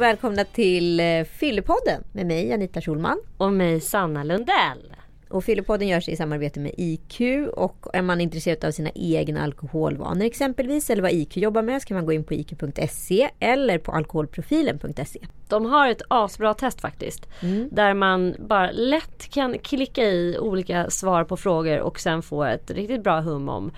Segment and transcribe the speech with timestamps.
[0.00, 3.20] och välkomna till eh, Fyllepodden med mig Anita Schulman.
[3.36, 4.94] Och mig Sanna Lundell.
[5.28, 7.20] Och Fyllepodden görs i samarbete med IQ
[7.52, 11.88] och är man intresserad av sina egna alkoholvanor exempelvis eller vad IQ jobbar med så
[11.88, 15.20] kan man gå in på iq.se eller på alkoholprofilen.se.
[15.48, 17.28] De har ett asbra test faktiskt.
[17.42, 17.68] Mm.
[17.72, 22.70] Där man bara lätt kan klicka i olika svar på frågor och sen få ett
[22.70, 23.72] riktigt bra hum om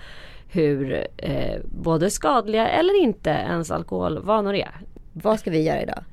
[0.49, 4.81] hur eh, både skadliga eller inte ens alkoholvanor är.
[5.13, 6.03] Vad ska vi göra idag?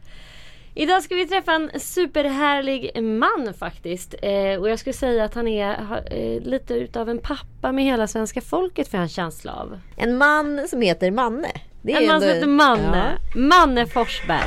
[0.74, 4.14] Idag ska vi träffa en superhärlig man faktiskt.
[4.22, 8.06] Eh, och jag skulle säga att han är eh, lite utav en pappa med hela
[8.06, 9.80] svenska folket för en känsla av.
[9.96, 11.52] En man som heter Manne.
[11.84, 13.18] en man som heter Manne.
[13.34, 13.40] Ja.
[13.40, 14.44] Manne Forsberg.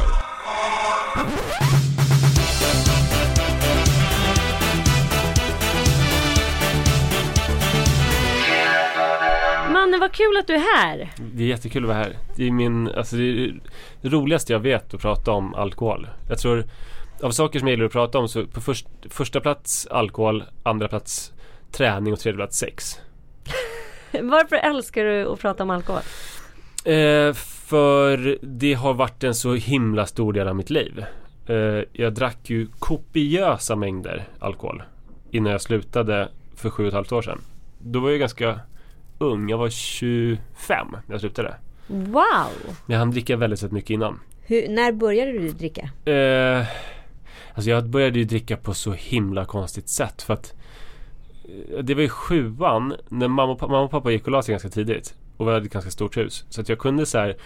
[9.93, 11.09] Manne, vad kul att du är här.
[11.33, 12.17] Det är jättekul att vara här.
[12.35, 13.59] Det är min, alltså det, är
[14.01, 16.07] det roligaste jag vet att prata om alkohol.
[16.29, 16.63] Jag tror,
[17.21, 20.87] av saker som jag gillar att prata om så på först, första plats alkohol, andra
[20.87, 21.33] plats
[21.71, 22.99] träning och tredje plats sex.
[24.11, 26.01] Varför älskar du att prata om alkohol?
[26.85, 27.33] Eh,
[27.67, 31.05] för det har varit en så himla stor del av mitt liv.
[31.47, 34.83] Eh, jag drack ju kopiösa mängder alkohol
[35.31, 37.41] innan jag slutade för sju och ett halvt år sedan.
[37.79, 38.59] Då var jag ganska
[39.23, 39.49] ung.
[39.49, 41.55] Jag var 25 när jag slutade.
[41.87, 42.75] Wow!
[42.85, 44.19] Jag hann dricka väldigt, mycket innan.
[44.45, 46.11] Hur, när började du dricka?
[46.11, 46.65] Eh,
[47.53, 50.53] alltså jag började ju dricka på så himla konstigt sätt för att
[51.73, 54.53] eh, det var i sjuan när mamma och, mamma och pappa gick och la sig
[54.53, 56.45] ganska tidigt och vi hade ett ganska stort hus.
[56.49, 57.37] Så att jag kunde så här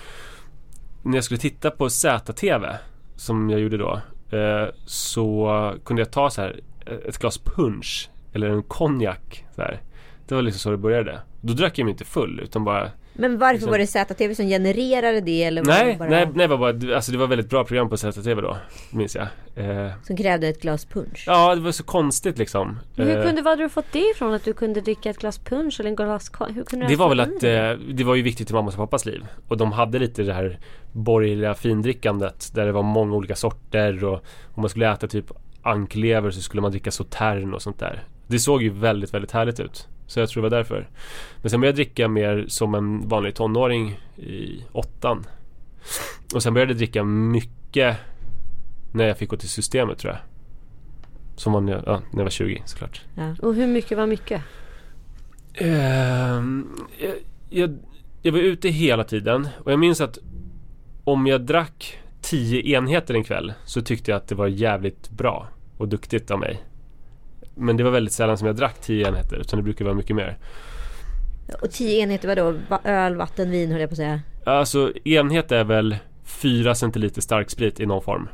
[1.03, 2.67] när jag skulle titta på ZTV
[3.15, 4.01] som jag gjorde då
[4.37, 6.59] eh, så kunde jag ta så här
[7.07, 9.81] ett glas punch eller en konjak så här
[10.27, 11.19] det var liksom så det började.
[11.41, 13.71] Då drack jag mig inte full utan bara men varför liksom...
[13.71, 15.43] var det ZTV som genererade det?
[15.43, 16.09] Eller var nej, det bara...
[16.09, 18.57] nej, nej, var bara, alltså det var väldigt bra program på ZTV då,
[18.91, 19.27] minns jag.
[19.55, 19.91] Eh...
[20.03, 21.23] Som krävde ett glas punch?
[21.27, 22.79] Ja, det var så konstigt liksom.
[22.95, 23.23] Men hur eh...
[23.23, 24.33] kunde, var hade du fått det ifrån?
[24.33, 27.19] Att du kunde dricka ett glas punch eller en glas hur kunde Det var väl
[27.19, 29.25] att eh, det var ju viktigt i mammas och pappas liv.
[29.47, 30.59] Och de hade lite det här
[30.91, 34.23] borgerliga findrickandet där det var många olika sorter och
[34.53, 38.03] om man skulle äta typ anklever så skulle man dricka sautern och sånt där.
[38.27, 39.87] Det såg ju väldigt, väldigt härligt ut.
[40.07, 40.89] Så jag tror det var därför.
[41.41, 45.25] Men sen började jag dricka mer som en vanlig tonåring i åttan.
[46.33, 47.97] Och sen började jag dricka mycket
[48.91, 50.21] när jag fick gå till systemet tror jag.
[51.35, 53.01] Som var när jag, ja, när jag var 20 såklart.
[53.15, 53.35] Ja.
[53.41, 54.41] Och hur mycket var mycket?
[55.61, 55.67] Uh,
[56.97, 57.15] jag,
[57.49, 57.77] jag,
[58.21, 60.17] jag var ute hela tiden och jag minns att
[61.03, 65.47] om jag drack 10 enheter en kväll så tyckte jag att det var jävligt bra
[65.77, 66.63] och duktigt av mig.
[67.57, 70.15] Men det var väldigt sällan som jag drack 10 enheter utan det brukar vara mycket
[70.15, 70.37] mer.
[71.61, 72.53] Och 10 enheter vadå?
[72.83, 74.21] Öl, vatten, vin höll jag på att säga.
[74.43, 78.29] Alltså enhet är väl 4 centiliter starksprit i någon form.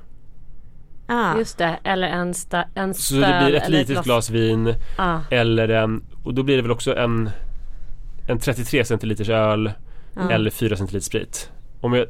[1.08, 1.38] Ah.
[1.38, 5.20] Just det, eller en, sta, en Så det blir ett litet glas, glas vin ah.
[5.32, 7.30] eller en, och då blir det väl också en,
[8.28, 9.72] en 33 centiliters öl
[10.16, 10.30] ah.
[10.30, 11.52] eller 4 centiliter sprit.
[11.82, 12.08] Om jag,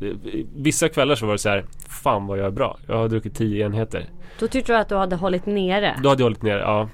[0.55, 2.77] vissa kvällar så var det så här, fan vad jag är bra.
[2.87, 4.05] Jag har druckit 10 enheter.
[4.39, 5.95] Då tyckte du att du hade hållit nere?
[6.03, 6.89] Då hade jag hållit nere, ja.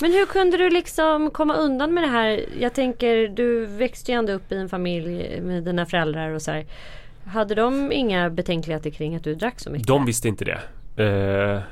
[0.00, 2.44] Men hur kunde du liksom komma undan med det här?
[2.60, 6.50] Jag tänker, du växte ju ändå upp i en familj med dina föräldrar och så
[6.50, 6.66] här.
[7.26, 9.88] Hade de inga betänkligheter kring att du drack så mycket?
[9.88, 10.60] De visste inte det.
[11.04, 11.62] Eh,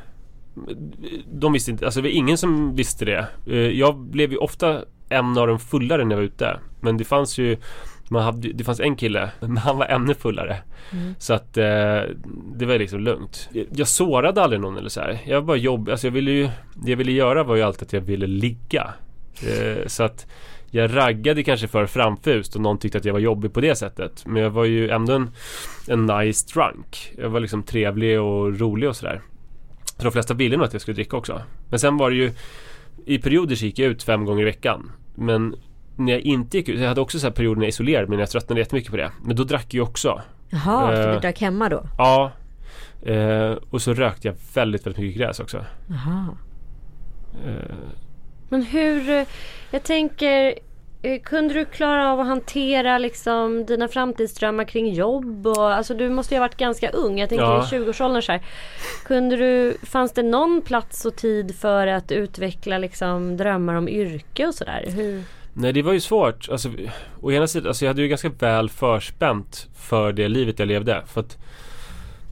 [1.33, 3.27] de visste inte, alltså det var ingen som visste det.
[3.47, 6.61] Eh, jag blev ju ofta en av de fullare när jag var ute.
[6.81, 7.57] Men det fanns ju
[8.13, 10.57] man hade, det fanns en kille, men han var ännu fullare.
[10.93, 11.15] Mm.
[11.19, 12.01] Så att eh,
[12.55, 13.49] det var liksom lugnt.
[13.53, 15.19] Jag, jag sårade aldrig någon eller så här.
[15.27, 17.87] Jag var bara jobb, alltså jag ville ju, det jag ville göra var ju alltid
[17.87, 18.93] att jag ville ligga.
[19.43, 20.27] Eh, så att
[20.75, 24.27] jag raggade kanske för framfuskt och någon tyckte att jag var jobbig på det sättet.
[24.27, 25.31] Men jag var ju ändå en,
[25.89, 27.13] en nice drunk.
[27.19, 29.21] Jag var liksom trevlig och rolig och sådär.
[29.97, 31.43] Så de flesta ville nog att jag skulle dricka också.
[31.69, 32.33] Men sen var det ju
[33.07, 34.91] i perioder så gick jag ut fem gånger i veckan.
[35.15, 35.55] Men
[35.97, 38.17] när jag inte gick ut, jag hade också så här perioder när jag isolerade mig
[38.17, 39.13] när jag tröttnade jättemycket på det.
[39.23, 40.21] Men då drack jag också.
[40.51, 41.85] Jaha, uh, så du drack hemma då?
[41.99, 42.31] Ja.
[43.07, 45.65] Uh, och så rökte jag väldigt, väldigt mycket gräs också.
[45.89, 46.29] Jaha.
[47.47, 47.77] Uh,
[48.49, 49.27] Men hur,
[49.71, 50.55] jag tänker
[51.25, 55.47] kunde du klara av att hantera liksom dina framtidsdrömmar kring jobb?
[55.47, 57.19] Och, alltså du måste ju ha varit ganska ung.
[57.19, 57.65] Jag tänker ja.
[57.65, 58.43] i 20-årsåldern så här.
[59.05, 64.47] Kunde du, fanns det någon plats och tid för att utveckla liksom drömmar om yrke
[64.47, 64.85] och sådär?
[65.55, 66.49] Nej det var ju svårt.
[66.49, 66.71] Alltså,
[67.21, 71.03] å ena sidan, alltså jag hade ju ganska väl förspänt för det livet jag levde.
[71.07, 71.39] För att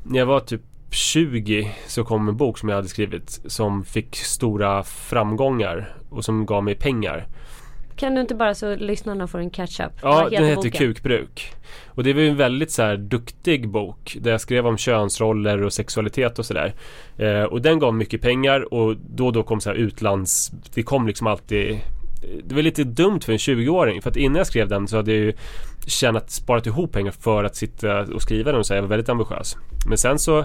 [0.02, 4.16] när jag var typ 20 så kom en bok som jag hade skrivit som fick
[4.16, 7.26] stora framgångar och som gav mig pengar.
[7.96, 9.92] Kan du inte bara så lyssnarna får en catch-up?
[10.02, 10.72] Ja, den heter boken?
[10.72, 11.52] Kukbruk.
[11.86, 15.62] Och det var ju en väldigt så här duktig bok där jag skrev om könsroller
[15.62, 16.74] och sexualitet och sådär.
[17.16, 20.52] Eh, och den gav mycket pengar och då och då kom så här utlands...
[20.74, 21.80] Det kom liksom alltid...
[22.44, 25.12] Det var lite dumt för en 20-åring för att innan jag skrev den så hade
[25.12, 25.32] jag ju
[25.86, 29.56] tjänat, sparat ihop pengar för att sitta och skriva den så jag var väldigt ambitiös.
[29.86, 30.44] Men sen så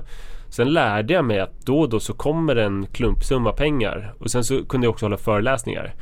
[0.50, 4.44] Sen lärde jag mig att då och då så kommer en klumpsumma pengar och sen
[4.44, 5.94] så kunde jag också hålla föreläsningar.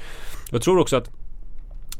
[0.52, 1.12] Jag tror också att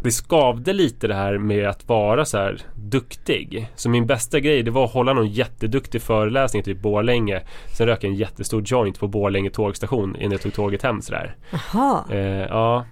[0.04, 3.68] det skavde lite det här med att vara så här duktig.
[3.76, 7.42] Så min bästa grej det var att hålla någon jätteduktig föreläsning typ Borlänge.
[7.78, 11.36] Sen röka en jättestor joint på Borlänge tågstation innan jag tog tåget hem sådär.
[11.52, 12.04] Jaha.
[12.10, 12.86] Eh, ja.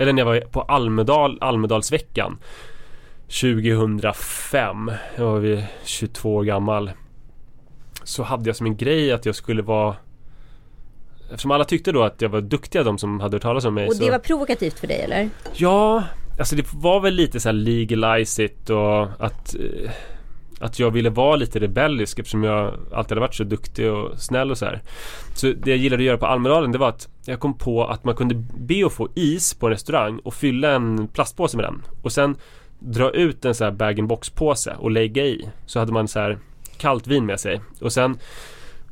[0.00, 2.38] Eller när jag var på Almedal, Almedalsveckan
[3.40, 4.92] 2005.
[5.16, 6.90] Jag var vi 22 år gammal.
[8.04, 9.96] Så hade jag som en grej att jag skulle vara
[11.30, 13.86] Eftersom alla tyckte då att jag var duktiga de som hade hört talas om mig
[13.86, 14.04] Och så...
[14.04, 15.30] det var provokativt för dig eller?
[15.54, 16.04] Ja,
[16.38, 19.90] alltså det var väl lite så här legalize it och att eh,
[20.60, 24.50] att jag ville vara lite rebellisk eftersom jag alltid hade varit så duktig och snäll
[24.50, 24.82] och så här.
[25.34, 28.04] Så det jag gillade att göra på Almedalen det var att jag kom på att
[28.04, 31.82] man kunde be att få is på en restaurang och fylla en plastpåse med den
[32.02, 32.36] och sen
[32.78, 35.48] dra ut en så här bag-in-box påse och lägga i.
[35.66, 36.38] Så hade man så här
[36.78, 38.18] kallt vin med sig och sen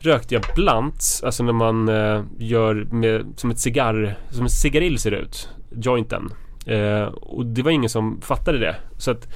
[0.00, 4.98] rökte jag blunts, alltså när man eh, gör med, som ett cigarr, som en cigarill
[4.98, 6.32] ser ut, jointen.
[6.66, 8.76] Eh, och det var ingen som fattade det.
[8.98, 9.28] Så att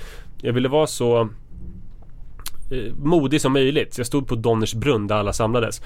[0.42, 1.28] jag ville vara så
[2.96, 3.94] modig som möjligt.
[3.94, 5.82] Så jag stod på Donnersbrunn där alla samlades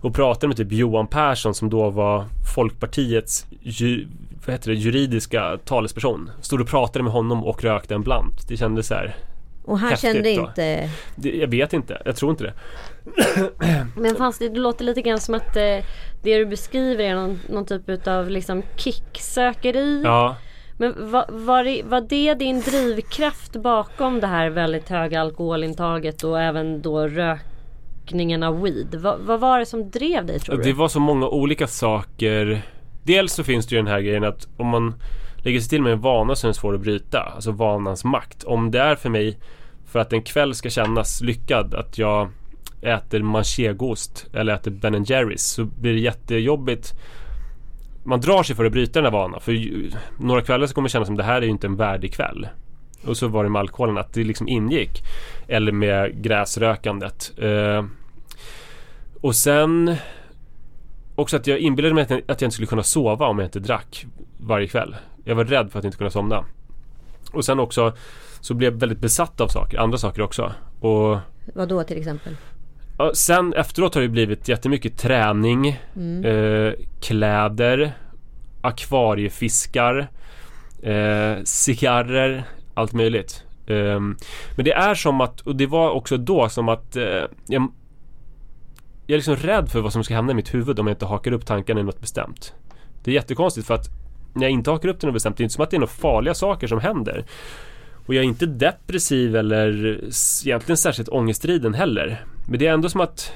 [0.00, 2.24] och pratade med typ Johan Persson som då var
[2.54, 4.06] Folkpartiets ju,
[4.46, 6.30] vad heter det, juridiska talesperson.
[6.40, 8.48] Stod och pratade med honom och rökte en blant.
[8.48, 9.16] Det kändes så här.
[9.64, 10.42] Och han Häftigt kände då.
[10.48, 10.90] inte...
[11.38, 12.52] Jag vet inte, jag tror inte det.
[13.96, 15.84] Men fanns det, det låter lite grann som att eh,
[16.22, 20.02] det du beskriver är någon, någon typ av liksom kicksökeri.
[20.04, 20.36] Ja,
[20.78, 26.40] men var, var, det, var det din drivkraft bakom det här väldigt höga alkoholintaget och
[26.40, 28.94] även då rökningen av weed?
[28.94, 30.72] Va, vad var det som drev dig tror Det du?
[30.72, 32.62] var så många olika saker.
[33.04, 34.94] Dels så finns det ju den här grejen att om man
[35.36, 37.20] lägger sig till med en vana så är den svår att bryta.
[37.20, 38.44] Alltså vanans makt.
[38.44, 39.38] Om det är för mig
[39.86, 42.28] för att en kväll ska kännas lyckad att jag
[42.82, 46.94] äter manchegost eller äter Ben Jerrys så blir det jättejobbigt
[48.06, 50.88] man drar sig för att bryta den här vanan för ju- några kvällar så kommer
[50.88, 52.48] det kännas som det här är ju inte en värdig kväll.
[53.06, 55.02] Och så var det med alkoholen att det liksom ingick.
[55.48, 57.32] Eller med gräsrökandet.
[57.38, 57.84] Eh,
[59.20, 59.96] och sen
[61.14, 63.46] också att jag inbillade mig att jag, att jag inte skulle kunna sova om jag
[63.46, 64.06] inte drack
[64.38, 64.96] varje kväll.
[65.24, 66.44] Jag var rädd för att inte kunna somna.
[67.32, 67.92] Och sen också
[68.40, 70.52] så blev jag väldigt besatt av saker, andra saker också.
[70.80, 71.18] Och
[71.54, 72.36] Vad då till exempel?
[72.98, 76.24] Ja, sen efteråt har det blivit jättemycket träning, Mm.
[76.24, 77.92] eh, kläder,
[78.60, 80.08] akvariefiskar,
[80.82, 82.44] eh, cigarrer,
[82.74, 83.42] allt möjligt.
[83.66, 84.16] Ehm,
[84.56, 87.04] men det är som att, och det var också då som att eh,
[87.46, 87.72] jag,
[89.06, 91.06] jag är liksom rädd för vad som ska hända i mitt huvud om jag inte
[91.06, 92.54] hakar upp tankarna i något bestämt.
[93.04, 93.88] Det är jättekonstigt för att
[94.32, 95.80] när jag inte hakar upp det något bestämt, det är inte som att det är
[95.80, 97.24] några farliga saker som händer.
[98.06, 100.00] Och jag är inte depressiv eller
[100.46, 102.24] egentligen särskilt ångestriden heller.
[102.48, 103.32] Men det är ändå som att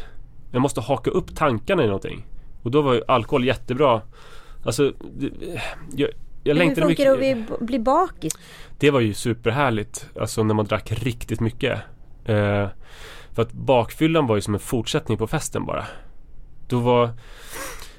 [0.51, 2.27] jag måste haka upp tankarna i någonting.
[2.63, 4.03] Och då var ju alkohol jättebra.
[4.65, 5.31] Alltså, det,
[5.97, 6.11] jag, jag Men
[6.45, 7.49] hur längtade funkar mycket.
[7.49, 8.33] det att bli bakis?
[8.79, 10.09] Det var ju superhärligt.
[10.21, 11.81] Alltså när man drack riktigt mycket.
[12.25, 12.69] Eh,
[13.33, 15.85] för att bakfyllan var ju som en fortsättning på festen bara.
[16.69, 17.11] Då var...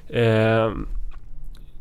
[0.08, 0.72] Eh,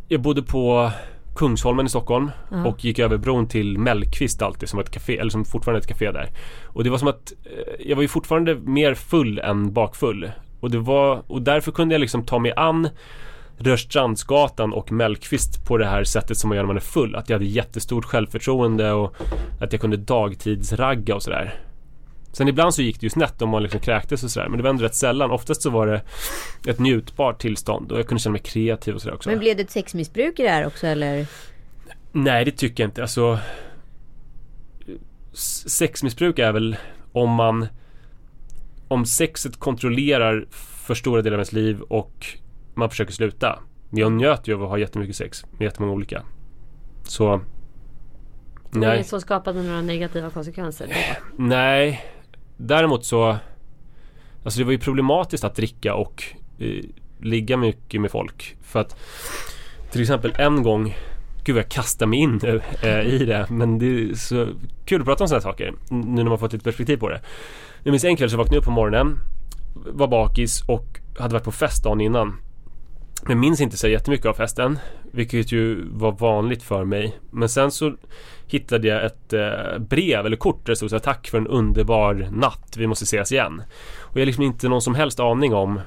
[0.08, 0.92] jag bodde på
[1.36, 2.66] Kungsholmen i Stockholm Ja.
[2.66, 5.88] och gick över bron till Mellqvist alltid som ett café, eller som fortfarande är ett
[5.88, 6.30] café där.
[6.66, 10.32] Och det var som att eh, jag var ju fortfarande mer full än bakfull.
[10.60, 12.90] Och det var, och därför kunde jag liksom ta mig an
[13.58, 17.16] Rörstrandsgatan och Mellqvist på det här sättet som man gör när man är full.
[17.16, 19.16] Att jag hade jättestort självförtroende och
[19.60, 21.54] att jag kunde dagtidsragga och sådär.
[22.34, 24.48] Sen ibland så gick det ju snett om man liksom kräktes och sådär.
[24.50, 25.32] Men det var ändå rätt sällan.
[25.32, 26.02] Oftast så var det
[26.72, 29.30] ett njutbart tillstånd och jag kunde känna mig kreativ och sådär också.
[29.30, 31.28] Men blev det ett sexmissbruk i det här också eller?
[32.12, 33.02] Nej, det tycker jag inte.
[33.02, 33.40] Alltså
[35.68, 36.76] Sexmissbruk är väl
[37.12, 37.68] om man
[38.88, 42.26] Om sexet kontrollerar för stora delar av ens liv och
[42.74, 43.60] man försöker sluta.
[43.90, 46.24] Jag njöt ju av att ha jättemycket sex med jättemånga olika.
[47.04, 47.42] Så
[48.72, 50.88] Det var Nej, inget som skapade några negativa konsekvenser.
[51.38, 52.06] nej.
[52.62, 53.38] Däremot så
[54.44, 56.24] Alltså det var ju problematiskt att dricka och
[56.60, 56.84] eh,
[57.20, 58.56] ligga mycket med folk.
[58.62, 58.96] För att
[59.92, 60.96] till exempel en gång
[61.44, 64.48] Gud vad jag kastar mig in nu eh, i det men det är så
[64.86, 67.22] kul att prata om sådana här saker nu när man fått lite perspektiv på det.
[67.84, 69.20] Jag minns en kväll så vaknade jag upp på morgonen
[69.74, 72.38] Var bakis och hade varit på fest dagen innan
[73.24, 74.80] Men minns inte så jättemycket av festen
[75.12, 77.20] vilket ju var vanligt för mig.
[77.32, 77.94] Men sen så
[78.48, 81.48] hittade jag ett eh, brev eller kort där det stod så här, Tack för en
[81.48, 83.64] underbar natt, vi måste ses igen.
[84.00, 85.80] Och jag har liksom inte någon som helst aning om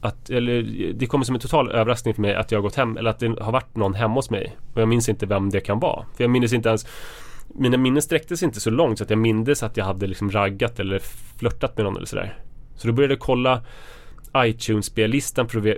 [0.00, 0.62] att, eller
[0.92, 3.18] det kommer som en total överraskning för mig att jag har gått hem eller att
[3.18, 4.56] det har varit någon hemma hos mig.
[4.74, 6.04] Och jag minns inte vem det kan vara.
[6.16, 6.86] För jag minns inte ens
[7.54, 10.30] Mina minnen sträckte sig inte så långt så att jag mindes att jag hade liksom
[10.30, 10.98] raggat eller
[11.38, 12.38] flörtat med någon eller sådär.
[12.76, 13.62] Så då började jag kolla
[14.36, 15.76] iTunes-spellistan för att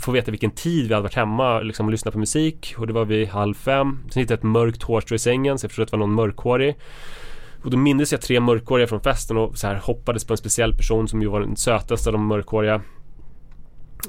[0.00, 2.74] få veta vilken tid vi hade varit hemma liksom, och lyssnat på musik.
[2.78, 3.98] Och det var vid halv fem.
[4.10, 6.14] Sen hittade jag ett mörkt hårstrå i sängen så jag förstod att det var någon
[6.14, 6.76] mörkhårig.
[7.64, 10.76] Och då mindes jag tre mörkhåriga från festen och så här hoppades på en speciell
[10.76, 12.80] person som ju var den sötaste av de mörkhåriga.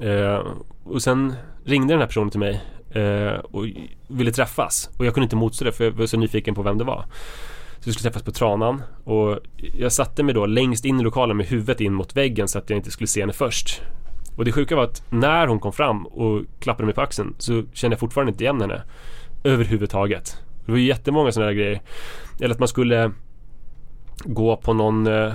[0.02, 0.44] Eh,
[0.84, 1.34] och sen
[1.66, 3.66] ringde den här personen till mig eh, och
[4.08, 4.90] ville träffas.
[4.98, 7.06] Och jag kunde inte motstå det för jag var så nyfiken på vem det var.
[7.88, 9.40] Så vi skulle träffas på Tranan och
[9.74, 12.70] jag satte mig då längst in i lokalen med huvudet in mot väggen så att
[12.70, 13.82] jag inte skulle se henne först.
[14.36, 17.64] Och det sjuka var att när hon kom fram och klappade mig på axeln så
[17.74, 18.82] kände jag fortfarande inte igen henne.
[19.44, 20.38] Överhuvudtaget.
[20.66, 21.82] Det var ju jättemånga sådana där grejer.
[22.40, 23.12] Eller att man skulle
[24.26, 25.34] gå på någon eh,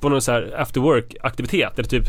[0.00, 2.04] på någon så här after work aktivitet eller typ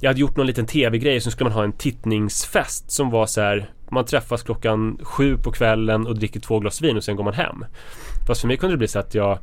[0.00, 3.40] jag hade gjort någon liten tv-grej så skulle man ha en tittningsfest som var så
[3.40, 7.24] här man träffas klockan sju på kvällen och dricker två glas vin och sen går
[7.24, 7.64] man hem.
[8.26, 9.38] Fast för mig kunde det bli så att jag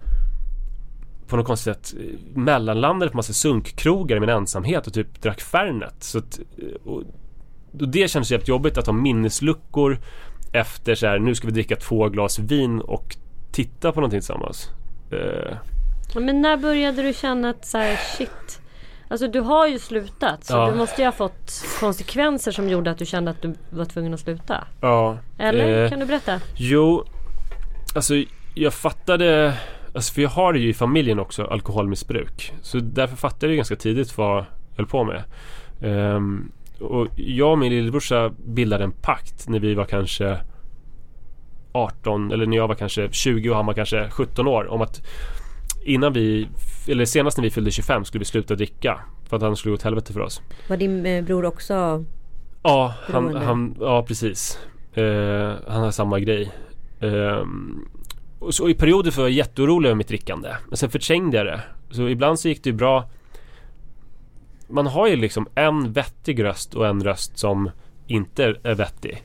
[1.27, 5.41] på något konstigt sätt eh, mellanlandade på massa sunkkrogar i min ensamhet och typ drack
[5.41, 5.95] Fernet.
[5.99, 7.03] Så att, eh, och,
[7.79, 9.99] och det kändes jävligt jobbigt att ha minnesluckor
[10.53, 13.15] efter så här, nu ska vi dricka två glas vin och
[13.51, 14.69] titta på någonting tillsammans.
[15.13, 15.57] Uh.
[16.15, 18.60] Men när började du känna att så här, shit.
[19.11, 20.69] Alltså du har ju slutat så Ja.
[20.71, 24.13] du måste ju ha fått konsekvenser som gjorde att du kände att du var tvungen
[24.13, 24.63] att sluta.
[24.81, 25.17] ja.
[25.37, 25.83] Eller?
[25.83, 26.39] Eh, Kan du berätta?
[26.55, 27.05] Jo,
[27.95, 28.13] alltså
[28.53, 29.53] jag fattade
[29.95, 32.53] Alltså för jag har ju i familjen också alkoholmissbruk.
[32.61, 34.45] Så därför fattade jag ganska tidigt vad jag
[34.77, 35.23] höll på med.
[35.81, 40.37] Ehm, och jag och min lillebrorsa bildade en pakt när vi var kanske
[41.71, 45.01] 18 eller när jag var kanske 20 och han var kanske 17 år om att
[45.83, 46.47] innan vi,
[46.87, 48.99] eller senast när vi fyllde 25 skulle vi sluta dricka.
[49.29, 50.41] För att han skulle gå åt helvete för oss.
[50.67, 52.05] Var din eh, bror också
[52.63, 54.59] Ja, han, han, ja precis.
[54.93, 56.51] Eh, han har samma grej.
[56.99, 57.85] Ehm,
[58.39, 60.49] och så i perioder var jag jätteorolig över mitt drickande.
[60.67, 61.61] Men sen förträngde jag det.
[61.89, 63.09] Så ibland så gick det ju bra.
[64.67, 67.69] Man har ju liksom en vettig röst och en röst som
[68.07, 69.23] inte är vettig.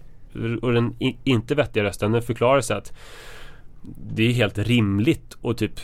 [0.63, 0.95] Och den
[1.25, 2.93] inte vettiga rösten den förklarar sig att
[4.15, 5.81] det är helt rimligt att typ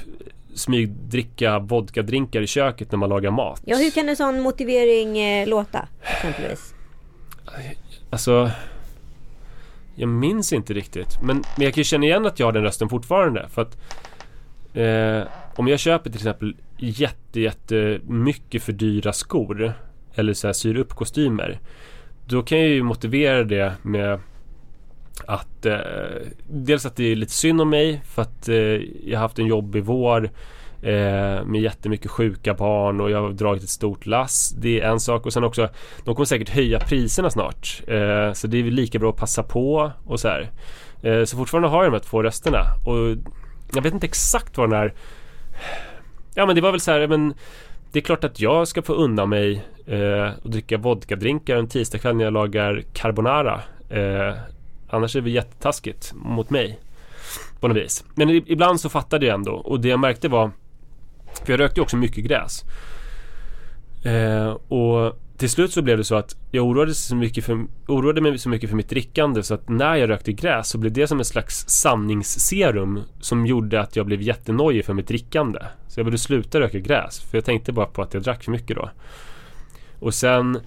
[0.55, 3.63] smygdricka vodkadrinkar i köket när man lagar mat.
[3.65, 6.75] Ja hur kan en sån motivering eh, låta exempelvis?
[8.11, 8.51] Alltså
[9.95, 12.63] Jag minns inte riktigt men, men jag kan ju känna igen att jag har den
[12.63, 13.77] rösten fortfarande för att
[14.75, 19.73] eh, Om jag köper till exempel jätte, jätte mycket för dyra skor
[20.15, 21.61] Eller så här syr upp kostymer
[22.27, 24.21] Då kan jag ju motivera det med
[25.27, 25.77] att eh,
[26.47, 29.47] Dels att det är lite synd om mig för att eh, jag har haft en
[29.47, 30.25] jobbig vår
[30.83, 34.51] eh, Med jättemycket sjuka barn och jag har dragit ett stort lass.
[34.59, 35.27] Det är en sak.
[35.27, 35.69] Och sen också
[36.05, 37.83] De kommer säkert höja priserna snart.
[37.87, 40.51] Eh, Så det är väl lika bra att passa på och så här.
[41.03, 42.65] Eh, Så fortfarande har jag de här två rösterna.
[42.87, 43.17] Och
[43.75, 44.95] Jag vet inte exakt vad den här...
[46.35, 47.35] Ja men det var väl så här men
[47.93, 52.17] Det är klart att jag ska få unna mig eh, och dricka vodkadrinkar en tisdagkväll
[52.17, 53.61] när jag lagar carbonara.
[53.91, 54.35] Eh,
[54.93, 56.79] Annars är det jättetaskigt mot mig
[57.61, 60.51] På något vis Men ibland så fattade jag ändå och det jag märkte var
[61.45, 62.65] För jag rökte ju också mycket gräs
[64.05, 68.21] eh, Och till slut så blev det så att jag oroade, så mycket för, oroade
[68.21, 71.07] mig så mycket för mitt drickande så att när jag rökte gräs så blev det
[71.07, 75.61] som en slags sanningsserum som gjorde att jag blev jättenojig för mitt drickande.
[75.89, 78.51] Så jag borde sluta röka gräs för jag tänkte bara på att jag drack för
[78.51, 78.91] mycket då.
[79.99, 80.61] Och sen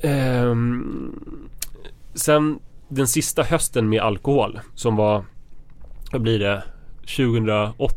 [0.00, 1.48] ehm,
[2.14, 5.24] Sen den sista hösten med alkohol som var
[6.12, 6.62] Vad blir det?
[7.00, 7.96] 2008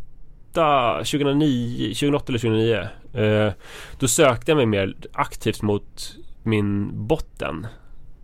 [0.98, 3.54] 2009, 2008 eller 2009 eh,
[4.00, 7.68] Då sökte jag mig mer aktivt mot min botten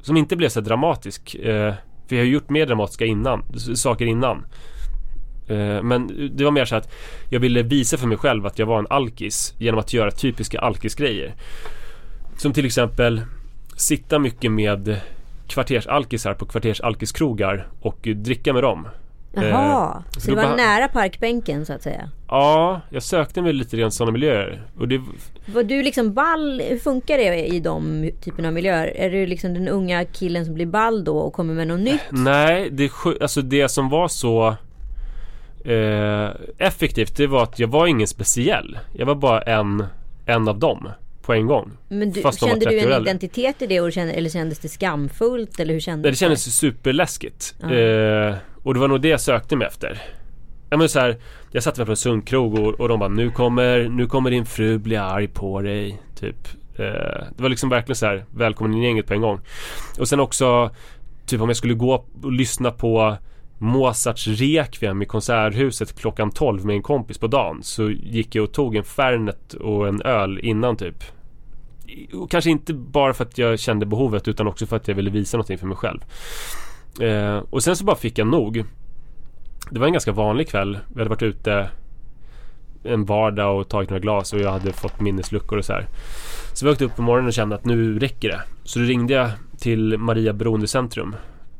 [0.01, 1.73] Som inte blev så dramatisk eh,
[2.07, 3.43] För jag har gjort mer dramatiska innan,
[3.75, 4.45] saker innan
[5.47, 6.93] eh, Men det var mer så att
[7.29, 10.59] Jag ville visa för mig själv att jag var en alkis Genom att göra typiska
[10.59, 11.33] alkisgrejer
[12.37, 13.21] Som till exempel
[13.75, 15.01] Sitta mycket med
[15.53, 18.87] kvartersalkisar på kvartersalkiskrogar och dricka med dem
[19.33, 22.09] Jaha, så så det var nära parkbänken så att säga.
[22.27, 25.01] Ja, jag sökte mig lite grann sådana miljöer och det,
[25.45, 28.87] Var du liksom ball, hur funkar det i de typerna av miljöer?
[28.87, 32.01] Är du liksom den unga killen som blir ball då och kommer med något nytt?
[32.09, 32.91] Nej, det,
[33.21, 34.55] alltså det som var så
[35.65, 38.79] eh, effektivt det var att jag var ingen speciell.
[38.93, 39.85] Jag var bara en,
[40.25, 40.89] en av dem.
[41.21, 41.71] På en gång.
[41.87, 44.69] Men du, kände du 30 år en identitet i det och kände, eller kändes det
[44.69, 45.59] skamfullt?
[45.59, 47.55] Eller hur kändes Nej, det kändes superläskigt.
[47.61, 47.73] Ja.
[47.73, 50.01] Eh, och det var nog det jag sökte mig efter.
[50.69, 51.17] Ja, men så här,
[51.51, 54.45] jag satt mig på en sundkrog och, och de bara nu kommer, nu kommer din
[54.45, 56.01] fru bli arg på dig.
[56.19, 56.47] Typ.
[56.75, 59.39] Eh, det var liksom verkligen så här välkommen in i gänget på en gång.
[59.99, 60.69] Och sen också
[61.25, 63.17] typ om jag skulle gå och lyssna på
[63.61, 68.53] Mozarts Requiem i Konserthuset klockan 12 med en kompis på dagen så gick jag och
[68.53, 71.03] tog en Fernet och en öl innan typ.
[72.13, 75.09] Och kanske inte bara för att jag kände behovet utan också för att jag ville
[75.09, 75.99] visa någonting för mig själv.
[77.01, 78.65] Eh, och sen så bara fick jag nog.
[79.69, 80.79] Det var en ganska vanlig kväll.
[80.87, 81.69] Vi hade varit ute
[82.83, 85.87] en vardag och tagit några glas och jag hade fått minnesluckor och så här.
[86.53, 88.41] Så vi åkte upp på morgonen och kände att nu räcker det.
[88.63, 91.15] Så då ringde jag till Maria Beroendecentrum.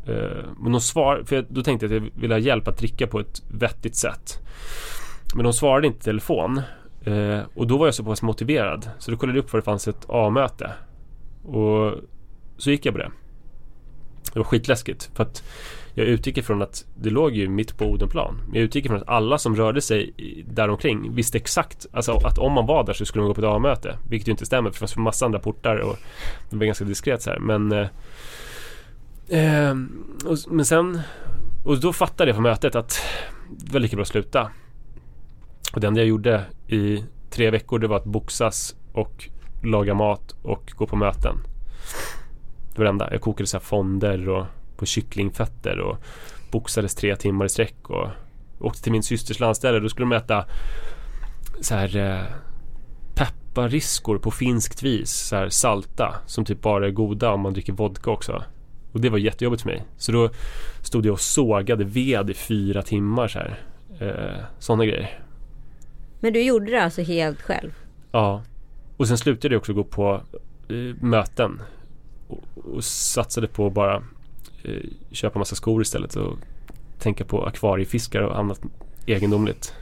[0.07, 3.07] Eh, men de svar, för då tänkte jag att jag ville ha hjälp att dricka
[3.07, 4.39] på ett vettigt sätt.
[5.35, 6.61] Men de svarade inte i telefon.
[7.03, 8.89] Eh, och då var jag så pass motiverad.
[8.99, 10.71] Så då kollade jag upp var det fanns ett A-möte.
[11.43, 11.93] Och
[12.57, 13.11] så gick jag på det.
[14.33, 15.11] Det var skitläskigt.
[15.13, 15.43] För att
[15.93, 18.41] jag utgick ifrån att det låg ju mitt på Odenplan.
[18.53, 20.13] Jag utgick ifrån att alla som rörde sig
[20.47, 23.47] däromkring visste exakt alltså att om man var där så skulle man gå på ett
[23.47, 23.97] A-möte.
[24.09, 25.97] Vilket ju inte stämmer för det fanns massa andra portar och
[26.49, 27.39] det var ganska diskret så här.
[27.39, 27.87] Men eh,
[29.37, 29.75] eh,
[30.25, 31.01] och, Men sen
[31.63, 33.01] Och då fattade jag på mötet att
[33.49, 34.51] det var lika bra att sluta.
[35.73, 39.29] Och det enda jag gjorde i tre veckor det var att boxas och
[39.63, 41.37] laga mat och gå på möten.
[42.71, 43.11] Det var det enda.
[43.11, 44.45] Jag kokade så här fonder och
[44.77, 45.97] på kycklingfötter och
[46.51, 48.07] boxades tre timmar i sträck och
[48.59, 49.79] åkte till min systers landställe.
[49.79, 50.45] Då skulle de äta
[51.61, 52.23] så här eh,
[53.15, 55.11] pepparriskor på finskt vis.
[55.11, 58.43] Så här salta som typ bara är goda om man dricker vodka också.
[58.91, 59.83] Och det var jättejobbigt för mig.
[59.97, 60.29] Så då
[60.81, 63.59] stod jag och sågade ved i fyra timmar så här.
[63.99, 65.19] Eh, sådana grejer.
[66.19, 67.71] Men du gjorde det alltså helt själv?
[68.11, 68.43] Ja.
[68.97, 70.21] Och sen slutade jag också gå på
[70.69, 71.61] eh, möten.
[72.27, 72.43] Och,
[72.75, 73.95] och satsade på att bara
[74.63, 76.37] eh, köpa massa skor istället och
[76.99, 78.61] tänka på akvariefiskar och annat
[79.05, 79.73] egendomligt.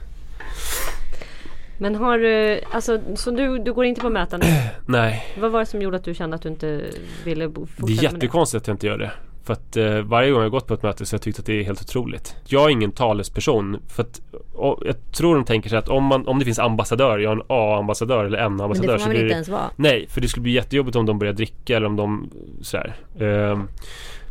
[1.80, 4.40] Men har du, alltså så du, du går inte på möten?
[4.86, 6.84] Nej, Vad var det som gjorde att du kände att du inte
[7.24, 8.02] ville fortsätta det är med det?
[8.02, 9.10] jättekonstigt att jag inte gör det.
[9.44, 11.46] För att eh, varje gång jag gått på ett möte så har jag tyckt att
[11.46, 12.36] det är helt otroligt.
[12.46, 13.76] Jag är ingen talesperson.
[13.88, 14.20] För att
[14.54, 17.36] och, jag tror de tänker sig att om, man, om det finns ambassadör, jag är
[17.36, 19.70] en A-ambassadör eller Men det får man väl blir inte det- ens vara?
[19.76, 22.30] Nej, för det skulle bli jättejobbigt om de börjar dricka eller om de
[22.62, 22.94] sådär.
[23.20, 23.68] Ehm,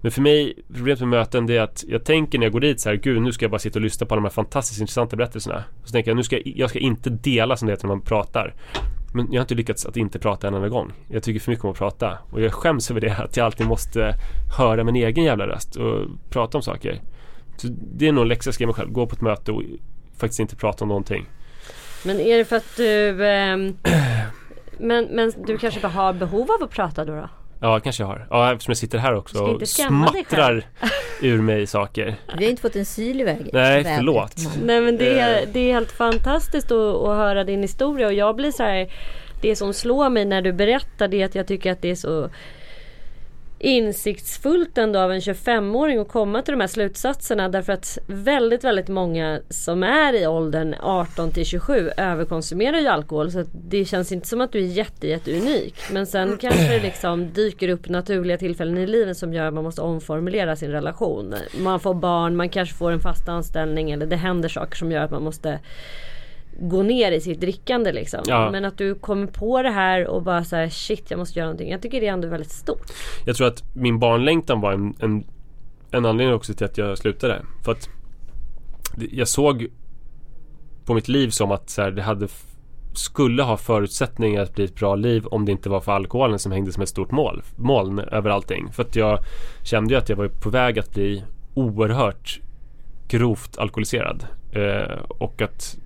[0.01, 2.81] men för mig, problemet med möten det är att jag tänker när jag går dit
[2.81, 4.81] så här, gud nu ska jag bara sitta och lyssna på alla de här fantastiskt
[4.81, 5.63] intressanta berättelserna.
[5.83, 8.01] Så tänker jag, nu ska jag, jag ska inte dela som det heter när man
[8.01, 8.53] pratar.
[9.13, 10.91] Men jag har inte lyckats att inte prata en enda gång.
[11.07, 12.17] Jag tycker för mycket om att prata.
[12.31, 14.15] Och jag skäms över det, att jag alltid måste
[14.57, 17.01] höra min egen jävla röst och prata om saker.
[17.57, 18.91] Så det är nog en läxa jag ska ge mig själv.
[18.91, 19.63] Gå på ett möte och
[20.17, 21.25] faktiskt inte prata om någonting.
[22.05, 23.57] Men är det för att du Eh,
[24.77, 27.15] men, men du kanske bara har behov av att prata då?
[27.15, 27.29] då?
[27.61, 28.27] Ja, kanske jag har.
[28.29, 30.65] Ja, eftersom jag sitter här också och smattrar
[31.21, 32.15] ur mig saker.
[32.37, 33.49] Vi har inte fått en syl i vägen.
[33.53, 34.35] Nej, vädret, förlåt.
[34.63, 35.47] Nej men det är, Eh.
[35.53, 38.87] det är helt fantastiskt att, att höra din historia och jag blir så här
[39.41, 41.95] Det som slår mig när du berättar det är att jag tycker att det är
[41.95, 42.29] så
[43.59, 48.87] insiktsfullt ändå av en 25-åring att komma till de här slutsatserna därför att väldigt väldigt
[48.87, 54.27] många som är i åldern 18 till 27 överkonsumerar ju alkohol så det känns inte
[54.27, 58.37] som att du är jätte, jätte unik men sen kanske det liksom dyker upp naturliga
[58.37, 61.35] tillfällen i livet som gör att man måste omformulera sin relation.
[61.57, 65.01] Man får barn, man kanske får en fast anställning eller det händer saker som gör
[65.01, 65.59] att man måste
[66.61, 68.19] gå ner i sitt drickande liksom.
[68.27, 68.51] Ja.
[68.51, 71.47] Men att du kommer på det här och bara så här shit jag måste göra
[71.47, 71.71] någonting.
[71.71, 72.91] Jag tycker det är ändå väldigt stort.
[73.25, 75.23] Jag tror att min barnlängtan var en, en,
[75.91, 77.41] en anledning också till att jag slutade.
[77.63, 77.89] För att
[79.11, 79.67] jag såg
[80.85, 82.27] på mitt liv som att så här, det hade
[82.93, 86.51] skulle ha förutsättningar att bli ett bra liv om det inte var för alkoholen som
[86.51, 88.71] hängde som ett stort mål, moln över allting.
[88.71, 89.19] För att jag
[89.63, 92.39] kände ju att jag var på väg att bli oerhört
[93.07, 94.25] grovt alkoholiserad.
[94.51, 95.77] Eh, och att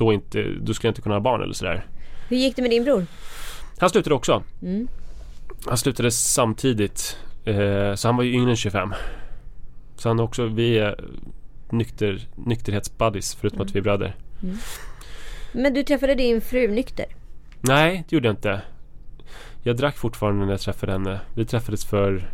[0.00, 1.86] då, inte, då skulle jag inte kunna ha barn eller sådär.
[2.28, 3.06] Hur gick det med din bror?
[3.78, 4.42] Han slutade också.
[4.62, 4.88] Mm.
[5.66, 7.16] Han slutade samtidigt.
[7.44, 8.94] Eh, så han var ju yngre än 25.
[9.96, 11.04] Så han är också, vi är
[11.70, 14.16] nykter, nykterhetsbuddies förutom att vi är bröder.
[15.52, 17.06] Men du träffade din fru nykter?
[17.60, 18.62] Nej, det gjorde jag inte.
[19.62, 21.20] Jag drack fortfarande när jag träffade henne.
[21.34, 22.30] Vi träffades för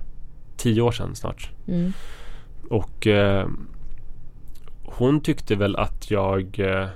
[0.57, 1.51] tio år sedan snart.
[1.69, 1.93] Mm.
[2.71, 3.49] Och eh,
[4.85, 6.89] hon tyckte väl att jag eh,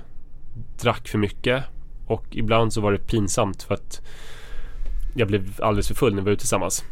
[0.81, 1.63] drack för mycket.
[2.07, 4.01] Och ibland så var det pinsamt för att
[5.15, 6.85] jag blev alldeles för full när vi var ute tillsammans.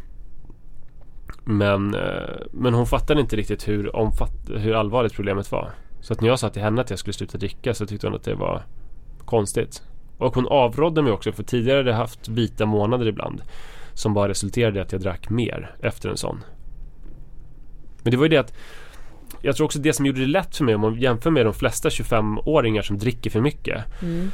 [1.44, 5.72] Men, eh, men hon fattade inte riktigt hur, omfatt, hur allvarligt problemet var.
[6.02, 8.16] Så att när jag sa till henne att jag skulle sluta dricka så tyckte hon
[8.16, 8.64] att det var
[9.26, 9.84] konstigt.
[10.18, 13.42] Och hon avrådde mig också för tidigare hade jag haft vita månader ibland.
[13.94, 16.44] Som bara resulterade i att jag drack mer efter en sån.
[18.04, 18.54] Men det var ju det att
[19.42, 21.54] jag tror också det som gjorde det lätt för mig om man jämför med de
[21.54, 23.84] flesta 25-åringar som dricker för mycket.
[24.02, 24.32] Mm.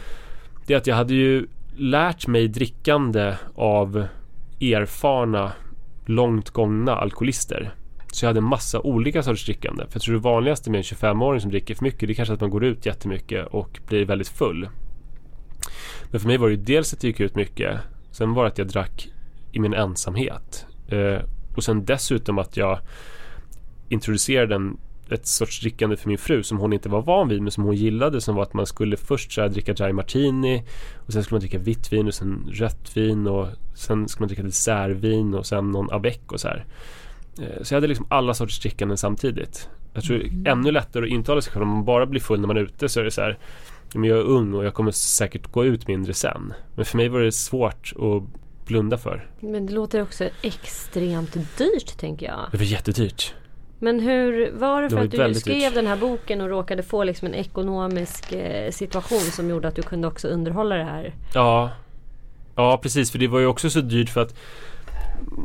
[0.65, 4.07] Det är att jag hade ju lärt mig drickande av
[4.61, 5.51] erfarna,
[6.05, 7.73] långt gångna alkoholister.
[8.11, 9.83] Så jag hade en massa olika sorters drickande.
[9.83, 12.33] För jag tror det vanligaste med en 25-åring som dricker för mycket det är kanske
[12.33, 14.69] att man går ut jättemycket och blir väldigt full.
[16.11, 17.79] Men för mig var det ju dels att jag gick ut mycket.
[18.11, 19.09] Sen var det att jag drack
[19.51, 20.65] i min ensamhet.
[20.87, 21.19] Eh,
[21.55, 22.79] och sen dessutom att jag
[23.89, 24.77] introducerade en,
[25.11, 27.75] ett sorts drickande för min fru som hon inte var van vid men som hon
[27.75, 30.63] gillade som var att man skulle först så dricka dry martini
[31.07, 34.27] och sen skulle man dricka vitt vin och sen rött vin och sen skulle man
[34.27, 36.65] dricka dessertvin och sen någon avec och så här.
[37.39, 39.69] Eh, så jag hade liksom alla sorters drickanden samtidigt.
[39.93, 40.45] Jag tror Mm.
[40.45, 42.89] ännu lättare att intala sig själv om man bara blir full när man är ute
[42.89, 43.37] så är det så här
[43.93, 46.53] "Ja, men jag är ung och jag kommer säkert gå ut mindre sen.
[46.75, 48.23] Men för mig var det svårt att
[48.67, 49.29] blunda för.
[49.39, 52.39] Men det låter också extremt dyrt tänker jag.
[52.51, 53.33] Det var jättedyrt.
[53.79, 55.73] Men hur var det Det för var att du skrev dyrt.
[55.73, 59.81] den här boken och råkade få liksom en ekonomisk eh, situation som gjorde att du
[59.81, 61.13] kunde också underhålla det här?
[61.33, 61.71] Ja.
[62.55, 64.35] Ja precis för det var ju också så dyrt för att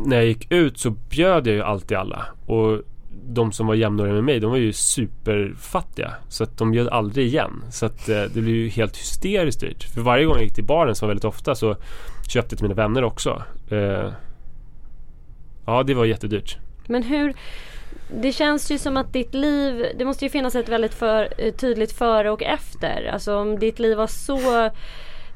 [0.05, 2.27] när jag gick ut så bjöd jag ju alltid alla.
[2.47, 2.83] Och
[3.27, 6.14] de som var jämnåriga med mig de var ju superfattiga.
[6.29, 7.64] Så att de bjöd aldrig igen.
[7.71, 9.83] Så att eh, det blev ju helt hysteriskt dyrt.
[9.85, 11.77] För varje gång jag gick till baren som var väldigt ofta så
[12.29, 13.43] köpte jag till mina vänner också.
[13.71, 14.12] Eh,
[15.66, 16.57] ja det var jättedyrt.
[16.87, 17.35] Men hur
[18.14, 21.53] det känns ju som att ditt liv, det måste ju finnas ett väldigt för, eh,
[21.53, 23.11] tydligt före och efter.
[23.12, 24.70] Alltså om ditt liv var så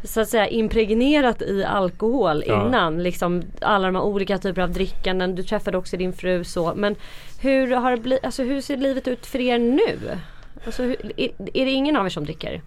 [0.04, 2.66] så att säga impregnerat i alkohol Ja.
[2.66, 3.02] innan.
[3.02, 5.34] Liksom alla de här olika typer av drickanden.
[5.34, 6.72] Du träffade också din fru så.
[6.76, 6.96] Men
[7.40, 9.98] hur, har det blivit, alltså, hur ser livet ut för er nu?
[10.66, 12.62] Alltså, hur, är, är det ingen av er som dricker?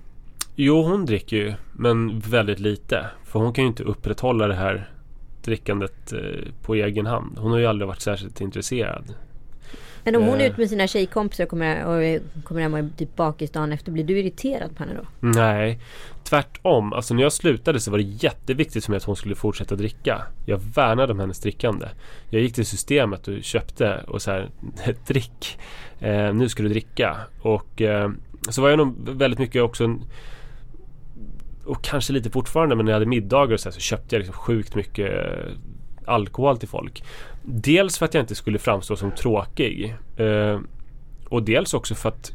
[0.56, 3.06] Jo hon dricker ju men väldigt lite.
[3.26, 4.90] För hon kan ju inte upprätthålla det här
[5.44, 6.20] drickandet eh,
[6.62, 7.38] på egen hand.
[7.38, 9.14] Hon har ju aldrig varit särskilt intresserad.
[10.08, 10.46] Men om hon är Eh.
[10.52, 13.92] ute med sina tjejkompisar och kommer, och kommer hem och är typ bakis dagen efter.
[13.92, 15.06] Blir du irriterad på henne då?
[15.20, 15.80] Nej,
[16.24, 16.94] tvärtom.
[16.94, 20.22] Alltså när jag slutade så var det jätteviktigt för mig att hon skulle fortsätta dricka.
[20.46, 21.88] Jag värnade om hennes drickande.
[22.30, 24.50] Jag gick till systemet och köpte och så här,
[25.08, 25.60] drick.
[26.00, 27.18] Eh, nu ska du dricka.
[27.42, 28.12] Och eh,
[28.50, 30.04] så var jag nog väldigt mycket också en,
[31.66, 34.20] och kanske lite fortfarande men när jag hade middagar och så, här, så köpte jag
[34.20, 35.52] liksom sjukt mycket eh,
[36.06, 37.04] alkohol till folk.
[37.50, 39.96] Dels för att jag inte skulle framstå som tråkig.
[40.18, 40.60] Eh,
[41.30, 42.32] och dels också för att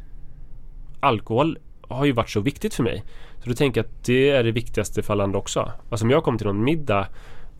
[0.99, 3.03] alkohol har ju varit så viktigt för mig.
[3.43, 5.71] Så då tänker jag att det är det viktigaste för alla andra också.
[5.89, 7.07] Alltså om jag kom till någon middag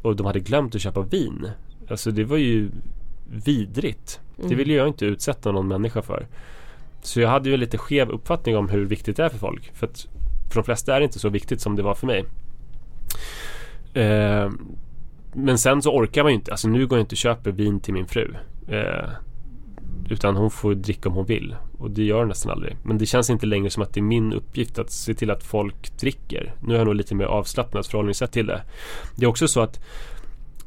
[0.02, 1.50] och de hade glömt att köpa vin.
[1.89, 2.70] Alltså det var ju
[3.26, 4.20] vidrigt.
[4.36, 6.28] Det vill ju jag inte utsätta någon människa för.
[7.02, 9.72] Så jag hade ju en lite skev uppfattning om hur viktigt det är för folk.
[9.74, 10.08] För att
[10.50, 12.26] för de flesta är det inte så viktigt som det var för mig.
[13.94, 14.50] Eh,
[15.36, 16.52] men sen så orkar man ju inte.
[16.52, 18.36] Alltså nu går jag inte och köper vin till min fru.
[18.67, 19.10] Eh,
[20.10, 21.56] utan hon får dricka om hon vill.
[21.78, 22.78] Och det gör hon nästan aldrig.
[22.84, 25.43] Men det känns inte längre som att det är min uppgift att se till att
[25.43, 26.54] folk dricker.
[26.62, 28.62] Nu har jag nog lite mer avslappnat förhållningssätt till det.
[29.15, 29.80] Det är också så att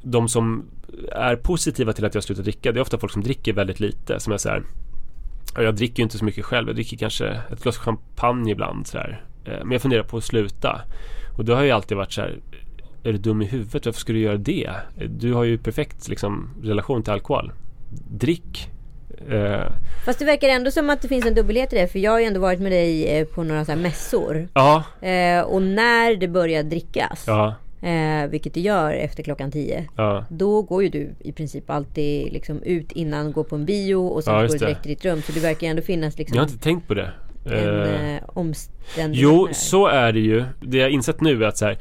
[0.02, 0.64] de som
[1.12, 4.20] är positiva till att jag slutar dricka, det är ofta folk som dricker väldigt lite.
[4.20, 4.62] Som är så här,
[5.56, 6.68] jag dricker ju inte så mycket själv.
[6.68, 8.86] Jag dricker kanske ett glas champagne ibland.
[8.86, 9.24] Så här.
[9.44, 10.80] Eh, men jag funderar på att sluta.
[11.36, 12.36] Och då har jag alltid varit så här,
[13.08, 13.86] är du dum i huvudet?
[13.86, 14.70] Varför ska du göra det?
[15.08, 17.52] Du har ju perfekt liksom, relation till alkohol.
[18.10, 18.70] Drick.
[19.30, 19.72] Eh,
[20.04, 21.88] Fast det verkar ändå som att det finns en dubbelhet i det.
[21.88, 24.48] För jag har ju ändå varit med dig eh, på några så här mässor.
[24.54, 27.28] ja, Eh, och när det börjar drickas.
[27.82, 29.84] Eh, vilket det gör efter klockan 10.
[29.96, 30.24] ja.
[30.28, 34.24] Då går ju du i princip alltid liksom ut innan, går på en bio och
[34.24, 35.22] sen går du direkt till ditt rum.
[35.22, 37.10] Så det verkar ändå finnas liksom Jag har inte tänkt på det.
[37.50, 39.52] en omständighet Jo, här.
[39.54, 40.44] så är det ju.
[40.60, 41.78] Det jag insett nu är att så här,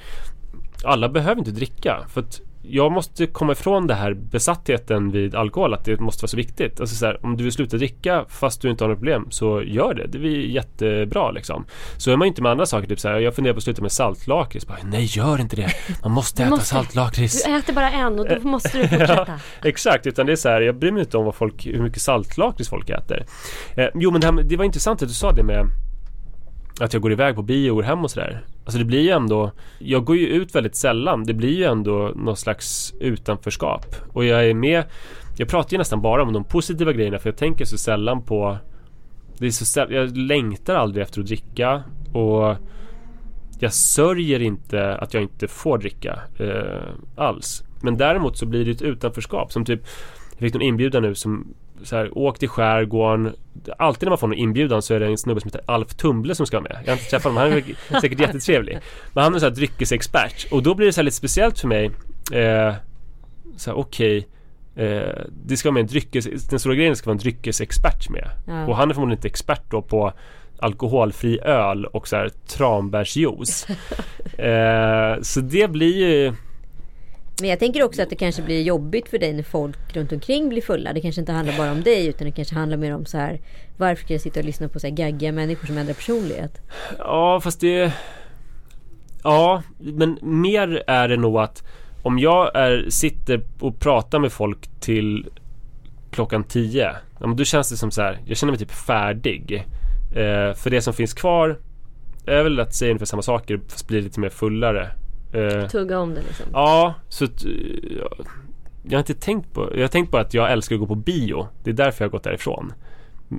[0.85, 2.05] alla behöver inte dricka.
[2.09, 6.27] För att jag måste komma ifrån det här besattheten vid alkohol, att det måste vara
[6.27, 6.79] så viktigt.
[6.79, 9.61] Alltså så här, om du vill sluta dricka fast du inte har något problem, så
[9.63, 10.07] gör det.
[10.07, 11.65] Det blir jättebra liksom.
[11.97, 13.81] Så är man inte med andra saker, typ så här, jag funderar på att sluta
[13.81, 14.67] med saltlakrits.
[14.83, 15.69] Nej, gör inte det!
[16.03, 17.43] Man måste äta måste- saltlakrits.
[17.45, 19.39] Du äter bara en och då måste du fortsätta.
[19.63, 22.01] Exakt, utan det är så här, jag bryr mig inte om vad folk, hur mycket
[22.01, 23.25] saltlakrits folk äter.
[23.75, 25.65] Eh, jo men det, här, det var intressant att du sa det med
[26.79, 28.43] att jag går iväg på bio och går hem och sådär.
[28.65, 31.23] Alltså det blir ju ändå, jag går ju ut väldigt sällan.
[31.23, 33.85] Det blir ju ändå någon slags utanförskap.
[34.13, 34.83] Och jag är med,
[35.37, 38.57] jag pratar ju nästan bara om de positiva grejerna för jag tänker så sällan på
[39.37, 42.55] det är så säll, jag längtar aldrig efter att dricka och
[43.59, 46.83] jag sörjer inte att jag inte får dricka eh,
[47.15, 47.63] alls.
[47.81, 49.81] Men däremot så blir det ett utanförskap som typ
[50.37, 51.47] jag fick någon inbjudan nu som
[51.83, 53.35] så här, åk till skärgården.
[53.77, 56.35] Alltid när man får någon inbjudan så är det en snubbe som heter Alf Tumble
[56.35, 56.77] som ska med.
[56.85, 57.51] Jag har inte träffat honom, han
[57.93, 58.77] är säkert jättetrevlig.
[59.13, 60.51] Men han är så här dryckesexpert.
[60.51, 61.85] Och då blir det så lite speciellt för mig
[62.31, 62.73] eh,
[63.57, 64.27] Så här, okej
[64.75, 68.29] eh, Det ska vara med en dryckes, den stora grejen ska vara en dryckesexpert med.
[68.47, 68.65] Ja.
[68.67, 70.13] Och han är förmodligen inte expert då på
[70.59, 73.67] alkoholfri öl och så här tranbärsjuice.
[74.37, 76.33] Eh, Så det blir ju
[77.39, 80.49] men jag tänker också att det kanske blir jobbigt för dig när folk runt omkring
[80.49, 80.93] blir fulla.
[80.93, 83.39] Det kanske inte handlar bara om dig utan det kanske handlar mer om så här
[83.77, 86.61] Varför ska jag sitta och lyssna på så här gaggiga människor som ändrar personlighet?
[86.97, 87.93] Ja fast det
[89.23, 91.63] Ja men mer är det nog att
[92.03, 95.27] Om jag är, sitter och pratar med folk till
[96.11, 96.91] klockan tio.
[97.19, 99.65] ja, men Då känns det som så här, jag känner mig typ färdig
[100.15, 101.59] eh, För det som finns kvar
[102.25, 104.91] Är väl att säga ungefär samma saker fast blir lite mer fullare
[105.35, 106.45] eh, Tugga om det liksom.
[106.53, 107.29] Ja, så eh,
[107.97, 108.25] jag,
[108.83, 110.95] jag har inte tänkt på Jag har tänkt på att jag älskar att gå på
[110.95, 112.73] bio Det är därför jag har gått därifrån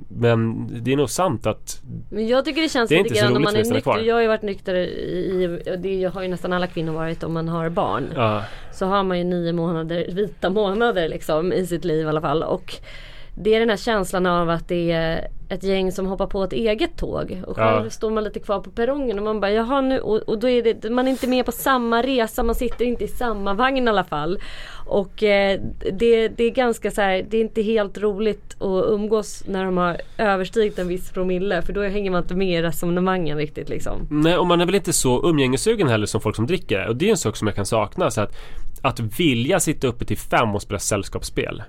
[0.09, 3.35] Men det är nog sant att Men jag tycker det känns Det är lite grann
[3.35, 3.81] om man är nykter.
[3.81, 3.99] kvar.
[3.99, 7.47] Jag har ju varit nykter i det har ju nästan alla kvinnor varit om man
[7.47, 8.09] har barn.
[8.15, 12.21] ja, Så har man ju nio månader, vita månader liksom i sitt liv i alla
[12.21, 12.43] fall.
[12.43, 12.73] Och
[13.39, 16.53] det är den här känslan av att det är ett gäng som hoppar på ett
[16.53, 17.41] eget tåg.
[17.47, 17.89] Och själv Ja.
[17.89, 20.63] står man lite kvar på perrongen och man bara jaha nu och, och då är
[20.63, 23.89] det, man är inte med på samma resa, man sitter inte i samma vagn i
[23.89, 24.39] alla fall.
[24.85, 25.59] Och eh,
[25.93, 29.77] det, det är ganska så här, det är inte helt roligt att umgås när de
[29.77, 34.07] har överstigit en viss promille för då hänger man inte med i resonemangen riktigt liksom.
[34.11, 36.87] Nej, och man är väl inte så umgängessugen heller som folk som dricker.
[36.87, 38.11] Och det är en sak som jag kan sakna.
[38.11, 38.35] Så att,
[38.81, 41.63] att vilja sitta uppe till fem och spela sällskapsspel.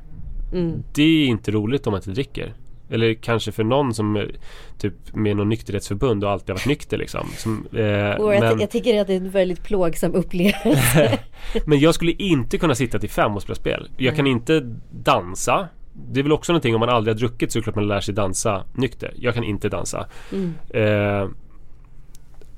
[0.53, 0.83] Mm.
[0.95, 2.55] Det är inte roligt om man inte dricker.
[2.91, 4.31] Eller kanske för någon som är
[4.79, 7.27] typ med någon nykterhetsförbund och alltid har varit nykter liksom.
[7.37, 11.19] Som, eh, jag, men, jag tycker att det är en väldigt plågsam upplevelse.
[11.67, 13.89] men jag skulle inte kunna sitta till fem och spela spel.
[13.97, 15.69] Jag kan inte dansa.
[16.13, 17.89] Det är väl också någonting om man aldrig har druckit så är det klart man
[17.89, 19.15] lär sig dansa nykter.
[19.17, 20.07] Jag kan inte dansa.
[20.33, 20.55] Mm.
[20.71, 21.29] Eh,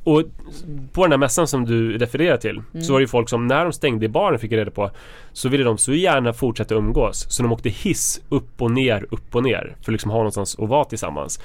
[0.04, 0.22] och
[0.92, 3.64] på den här mässan som du refererar till så var det ju folk som när
[3.64, 4.90] de stängde i baren fick reda på
[5.32, 9.34] så ville de så gärna fortsätta umgås så de åkte hiss upp och ner, upp
[9.34, 11.40] och ner för att liksom ha någonstans att vara tillsammans.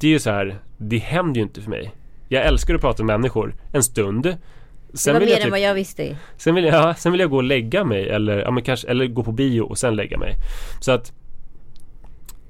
[0.00, 1.92] Det är ju så här, det händer ju inte för mig.
[2.28, 4.22] Jag älskar att prata med människor en stund.
[4.22, 6.16] Det Sen var vill, mer jag än typ, vad jag visste.
[6.36, 8.88] sen, vill jag, ja, sen vill jag gå och lägga mig eller, ja, men kanske,
[8.88, 10.34] eller gå på bio och sen lägga mig.
[10.80, 11.12] Så att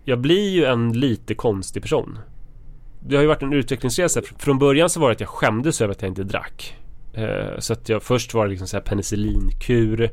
[0.04, 2.18] jag blir ju en lite konstig person.
[3.08, 4.22] Det har ju varit en utvecklingsresa.
[4.38, 6.76] Från början så var det att jag skämdes över att jag inte drack.
[7.12, 10.10] Eh, så att jag först var det liksom så här penicillinkur.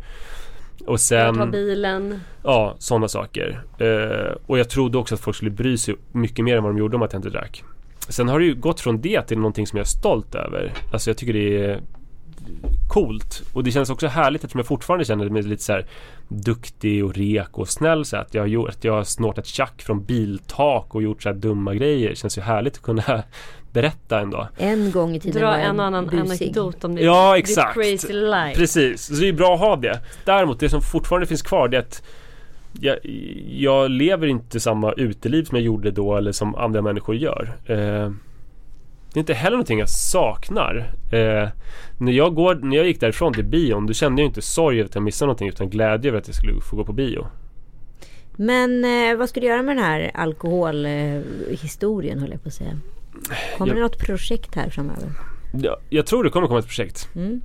[0.86, 1.36] Och Sen...
[1.36, 2.20] Ta bilen.
[2.44, 3.64] ja sådana saker.
[3.78, 6.78] Eh, och jag trodde också att folk skulle bry sig mycket mer än vad de
[6.78, 7.64] gjorde om att jag inte drack.
[8.10, 10.74] Sen har det ju gått från det till någonting som jag är stolt över.
[10.94, 11.82] Alltså jag tycker det är
[12.90, 13.44] coolt.
[13.54, 15.86] Och det känns också härligt eftersom jag fortfarande känner mig lite så här
[16.28, 19.82] duktig och rek och snäll så att jag har, gjort, att jag har snortat tjack
[19.82, 22.10] från biltak och gjort så här dumma grejer.
[22.10, 23.24] Det känns ju härligt att kunna
[23.74, 24.48] berätta en dag.
[24.58, 26.20] En gång i tiden Dra var en och annan busig.
[26.20, 27.74] anekdot om ditt, Ja, ditt exakt.
[27.74, 28.56] crazy life.
[28.56, 30.00] Precis, så det är bra att ha det.
[30.26, 32.04] Däremot det som fortfarande finns kvar det är att
[32.80, 32.98] jag,
[33.50, 37.56] jag lever inte samma uteliv som jag gjorde då eller som andra människor gör.
[37.66, 38.12] Eh,
[39.16, 40.94] det är inte heller någonting jag saknar.
[41.12, 41.50] Eh,
[41.98, 44.90] när, jag går, när jag gick därifrån till bion då kände jag inte sorg över
[44.90, 47.28] att jag missade någonting utan glädje över att jag skulle få gå på bio.
[48.36, 52.80] Men eh, vad ska du göra med den här alkoholhistorien höll jag på att säga.
[53.58, 55.10] Kommer Jag- det något projekt här framöver?
[55.62, 57.10] Jag, jag tror det kommer komma ett projekt.
[57.16, 57.42] Mm.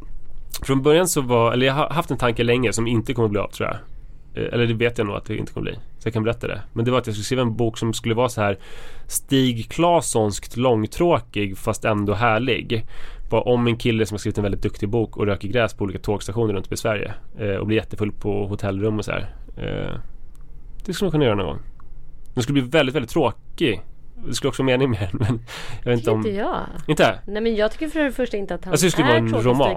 [0.62, 3.40] Från början så var, eller jag har haft en tanke länge som inte kommer bli
[3.40, 3.76] av tror jag.
[4.34, 5.78] Eh, eller det vet jag nog att det inte kommer bli.
[5.98, 6.62] Så jag kan berätta det.
[6.72, 8.58] Men det var att jag skulle skriva en bok som skulle vara så här
[9.06, 12.86] Stig Claessonskt långtråkig fast ändå härlig.
[13.30, 15.84] Bara om en kille som har skrivit en väldigt duktig bok och röker gräs på
[15.84, 17.14] olika tågstationer runt om i Sverige.
[17.38, 19.34] Eh, och blir jättefull på hotellrum och så här.
[19.56, 20.00] Eh,
[20.84, 21.58] det skulle man kunna göra någon gång.
[22.34, 23.82] Den skulle bli väldigt, väldigt tråkig.
[24.26, 25.40] Det skulle också vara mening med men
[25.84, 26.18] jag vet inte om...
[26.18, 26.60] inte jag.
[26.86, 27.18] Inte?
[27.26, 29.38] Nej men jag tycker för det första inte att han Alltså, det skulle är vara
[29.38, 29.76] en roman.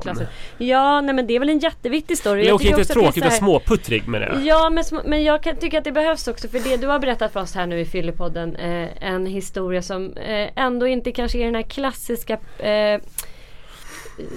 [0.58, 2.40] Ja nej men det är väl en jätteviktig story.
[2.40, 4.46] Eller Jag okej, inte också att det är tråkig så utan här- småputtrig menar jag.
[4.46, 7.34] Ja men, men jag kan tycka att det behövs också för det du har berättat
[7.34, 11.46] för oss här nu i Fyllepodden eh, En historia som eh, ändå inte kanske är
[11.46, 13.02] den här klassiska eh,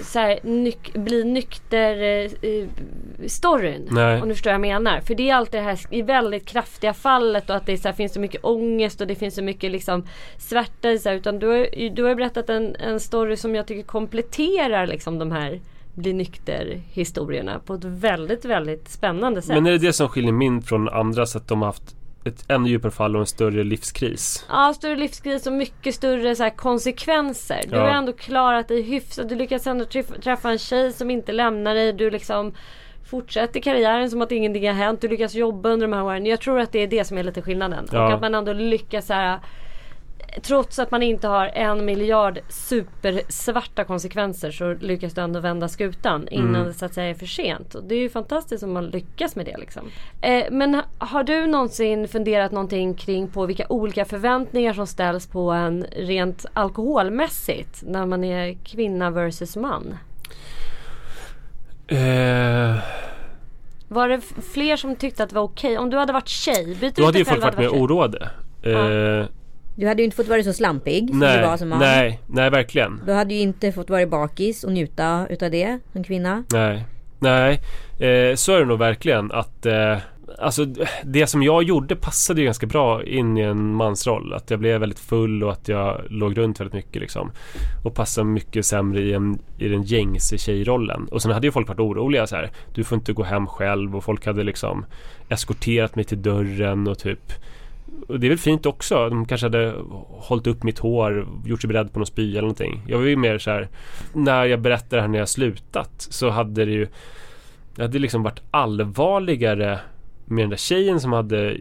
[0.03, 2.01] så här, nyk- bli nykter
[2.41, 2.67] eh.
[4.21, 5.01] Om du förstår vad jag menar.
[5.01, 7.95] För det är alltid det här i väldigt kraftiga fallet och att det så här,
[7.95, 10.03] finns så mycket ångest och det finns så mycket liksom
[10.37, 13.67] svärta i så här, Utan du har, du har berättat en, en story som jag
[13.67, 15.59] tycker kompletterar liksom de här
[15.93, 19.55] bli nykter historierna på ett väldigt väldigt spännande sätt.
[19.55, 21.95] Men är det det som skiljer min från andra så att de har haft
[22.27, 24.45] ett ännu djupare fall och en större livskris?
[24.49, 27.61] Ja, större livskris och mycket större så här, konsekvenser.
[27.69, 27.81] Du Ja.
[27.81, 29.29] har ändå klarat dig hyfsat.
[29.29, 29.85] Du lyckas ändå
[30.23, 31.93] träffa, en tjej som inte lämnar dig.
[31.93, 32.53] Du liksom
[33.09, 35.01] fortsätter karriären som att ingenting har hänt.
[35.01, 36.25] Du lyckas jobba under de här åren.
[36.25, 37.87] Jag tror att det är det som är lite skillnaden.
[37.91, 38.07] Ja.
[38.07, 39.39] Och att man ändå lyckas så här
[40.41, 46.27] Trots att man inte har en miljard supersvarta konsekvenser så lyckas du ändå vända skutan
[46.31, 46.67] innan Mm.
[46.67, 47.75] det så att säga är för sent.
[47.75, 49.81] Och det är ju fantastiskt om man lyckas med det liksom.
[50.21, 55.27] Eh, men ha- har du någonsin funderat någonting kring på vilka olika förväntningar som ställs
[55.27, 59.97] på en rent alkoholmässigt när man är kvinna versus man?
[61.87, 62.75] Eh,
[63.87, 64.21] Var det
[64.53, 65.77] fler som tyckte att det var okej?
[65.77, 68.29] Om du hade varit tjej, byter då hade ju folk varit mer oroade.
[68.63, 69.25] Eh,
[69.77, 71.79] Du hade ju inte fått vara så slampig som du nej, var som man.
[71.79, 73.01] nej, nej verkligen.
[73.05, 76.43] Du hade ju inte fått vara bakis och njuta utav det som kvinna.
[76.53, 76.85] Nej,
[77.19, 77.61] nej.
[77.99, 79.97] Eh, så är det nog verkligen att eh,
[80.39, 80.65] Alltså
[81.03, 84.33] det som jag gjorde passade ju ganska bra in i en mansroll.
[84.33, 87.31] Att jag blev väldigt full och att jag låg runt väldigt mycket liksom.
[87.83, 91.07] Och passade mycket sämre i, en, i den gängse tjejrollen.
[91.11, 92.51] Och sen hade ju folk varit oroliga så här.
[92.73, 94.85] Du får inte gå hem själv och folk hade liksom
[95.29, 97.33] eskorterat mig till dörren och typ
[98.07, 99.09] och det är väl fint också.
[99.09, 99.73] De kanske hade
[100.07, 102.83] hållit upp mitt hår, gjort sig beredd på något spy eller någonting.
[102.87, 103.69] Jag var ju mer så här
[104.13, 106.87] När jag berättade det här när jag slutat så hade det ju
[107.75, 109.79] Det hade liksom varit allvarligare
[110.25, 111.57] med den där tjejen som hade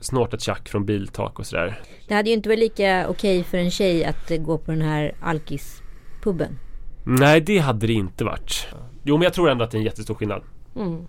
[0.00, 1.80] snortat tjack från biltak och sådär.
[2.08, 5.12] Det hade ju inte varit lika okej för en tjej att gå på den här
[5.20, 6.58] alkispubben.
[7.04, 8.68] Nej, det hade det inte varit.
[9.02, 10.42] Jo, men jag tror ändå att det är en jättestor skillnad.
[10.76, 11.06] Mm.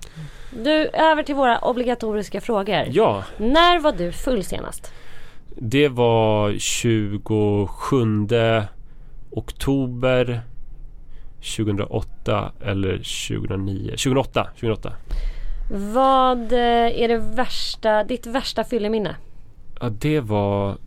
[0.64, 2.84] Du, över till våra obligatoriska frågor.
[2.92, 4.94] Ja, När var du full senast?
[5.56, 8.28] det var 27
[9.32, 10.42] oktober
[11.58, 12.98] 2008 eller
[13.38, 13.90] 2009.
[13.92, 14.94] 2008, 2008.
[15.94, 19.16] Vad eh, är det värsta, ditt värsta fylleminne?
[19.80, 20.78] Ja, det var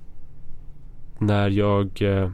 [1.18, 2.30] när jag eh,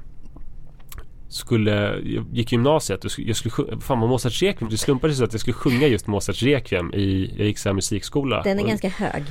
[1.31, 1.71] skulle,
[2.05, 5.25] jag gick i gymnasiet och jag skulle fan var Mozarts Requiem, det slumpade sig så
[5.25, 8.43] att jag skulle sjunga just Mozarts Requiem i, jag gick så här musikskola.
[8.43, 9.23] Den är Och ganska hög.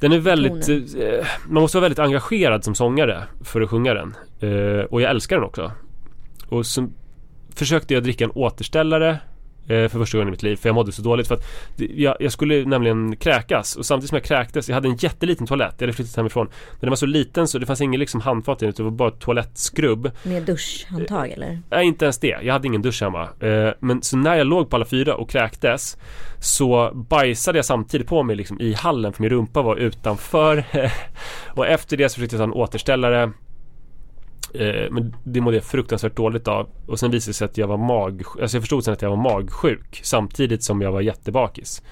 [0.00, 4.16] den är väldigt, eh, man måste vara väldigt engagerad som sångare för att sjunga den.
[4.40, 5.72] Eh, och jag älskar den också.
[6.48, 6.88] Och så
[7.54, 9.18] försökte jag dricka en återställare
[9.66, 11.28] för första gången i mitt liv för jag mådde så dåligt.
[11.28, 11.44] För att
[11.76, 13.76] jag, jag skulle nämligen kräkas.
[13.76, 16.46] Och samtidigt som jag kräktes, jag hade en jätteliten toalett, jag hade flyttat hemifrån.
[16.46, 18.90] Men den var så liten så det fanns ingen liksom handfat i den utan det
[18.90, 20.10] var bara ett toalettskrubb.
[20.22, 21.60] Med duschhandtag eller?
[21.70, 23.28] Nej inte ens det, jag hade ingen dusch hemma.
[23.40, 25.96] Eh, Men så när jag låg på alla fyra och kräktes
[26.40, 30.64] Så bajsade jag samtidigt på mig liksom i hallen för min rumpa var utanför.
[31.54, 33.32] Och efter det så försökte jag ta en återställare
[34.54, 37.66] eh, Men det mådde jag fruktansvärt dåligt av Och sen visade det sig att jag
[37.66, 41.82] var mag Alltså jag förstod sen att jag var magsjuk Samtidigt som jag var jättebakis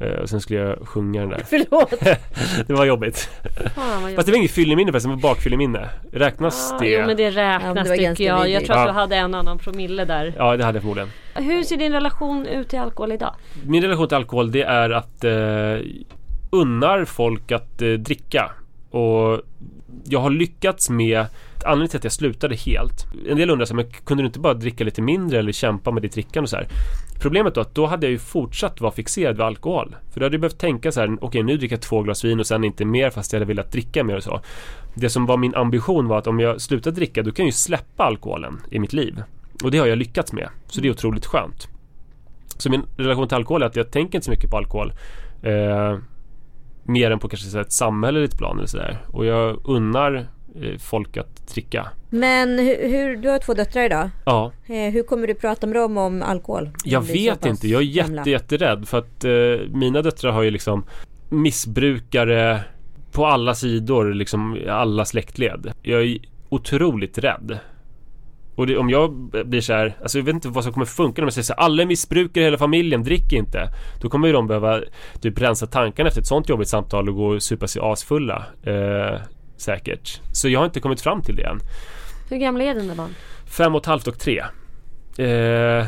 [0.00, 1.90] eh, Och sen skulle jag sjunga den där Förlåt!
[2.66, 3.28] Det var jobbigt
[3.74, 6.88] Fan, vad Fast det var inget fylleminne förresten, det var bakfylleminne Räknas Ah, det?
[6.90, 8.50] Jo men det Ja, räknas ganska tycker jag.
[8.50, 8.86] Jag tror att Ja.
[8.86, 10.34] du hade en annan promille där.
[10.36, 13.34] Ja det hade jag förmodligen Hur ser din relation ut till alkohol idag?
[13.66, 15.86] Min relation till alkohol det är att eh,
[16.50, 18.50] unnar folk att eh, dricka.
[18.90, 19.40] Och
[20.04, 21.26] jag har lyckats med
[21.64, 24.40] Anledningen till att jag slutade helt En del undrar så här, men kunde du inte
[24.40, 26.68] bara dricka lite mindre eller kämpa med ditt drickande och så här?
[27.20, 29.96] Problemet då att då hade jag ju fortsatt vara fixerad vid alkohol.
[30.12, 32.40] För då hade jag behövt tänka så här, okej nu dricker jag två glas vin
[32.40, 34.40] och sen inte mer fast jag hade velat dricka mer och så.
[34.94, 37.52] Det som var min ambition var att om jag slutar dricka då kan jag ju
[37.52, 39.22] släppa alkoholen i mitt liv.
[39.64, 40.48] Och det har jag lyckats med.
[40.66, 41.68] Så det är otroligt skönt.
[42.58, 44.92] Så min relation till alkohol är att jag tänker inte så mycket på alkohol.
[45.42, 45.98] Eh,
[46.82, 48.98] mer än på kanske så ett samhälleligt plan eller sådär.
[49.06, 50.26] Och jag unnar
[50.78, 51.88] folk att dricka.
[52.10, 54.10] Men hur, hur, du har två döttrar idag.
[54.26, 56.70] Ja, Eh, hur kommer du prata med dem om alkohol?
[56.84, 57.68] jag vet inte.
[57.68, 58.16] Jag är gamla.
[58.16, 60.84] jätte, jätterädd för att eh, mina döttrar har ju liksom
[61.28, 62.60] missbrukare
[63.12, 65.72] på alla sidor, liksom alla släktled.
[65.82, 67.58] Jag är otroligt rädd.
[68.56, 69.12] Och det, om jag
[69.46, 71.52] blir så här, alltså jag vet inte vad som kommer funka när man säger så
[71.52, 73.68] här, alla är missbrukare hela familjen, drick inte.
[74.00, 74.80] Då kommer ju de behöva
[75.20, 78.44] typ rensa tankarna efter ett sånt jobbigt samtal och gå och supa sig asfulla.
[78.62, 79.20] Eh,
[79.64, 80.20] säkert.
[80.32, 81.60] Så jag har inte kommit fram till det än.
[82.30, 83.14] Hur gamla är dina barn?
[83.46, 84.44] Fem och ett halvt och tre.
[85.18, 85.86] Eh,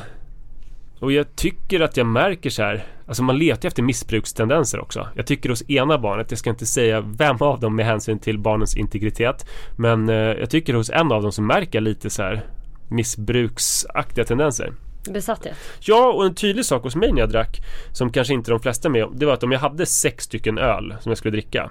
[1.01, 5.09] och jag tycker att jag märker så här, alltså man letar efter missbrukstendenser också.
[5.15, 8.39] Jag tycker hos ena barnet, jag ska inte säga vem av dem med hänsyn till
[8.39, 9.47] barnens integritet,
[9.77, 12.45] men eh, jag tycker hos en av dem så märker jag lite så här
[12.89, 14.73] missbruksaktiga tendenser.
[15.11, 15.57] Besatthet?
[15.81, 17.61] Ja, och en tydlig sak hos mig när jag drack,
[17.93, 20.95] som kanske inte de flesta med det var att om jag hade sex stycken öl
[21.01, 21.71] som jag skulle dricka,